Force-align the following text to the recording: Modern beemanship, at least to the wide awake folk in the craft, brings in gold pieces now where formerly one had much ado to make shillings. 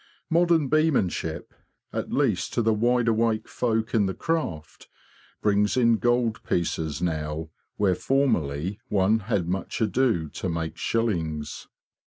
Modern 0.31 0.67
beemanship, 0.67 1.51
at 1.93 2.11
least 2.11 2.53
to 2.55 2.63
the 2.63 2.73
wide 2.73 3.07
awake 3.07 3.47
folk 3.47 3.93
in 3.93 4.07
the 4.07 4.15
craft, 4.15 4.87
brings 5.43 5.77
in 5.77 5.97
gold 5.97 6.41
pieces 6.41 7.03
now 7.03 7.51
where 7.77 7.93
formerly 7.93 8.79
one 8.89 9.19
had 9.19 9.47
much 9.47 9.79
ado 9.79 10.27
to 10.29 10.49
make 10.49 10.75
shillings. 10.75 11.67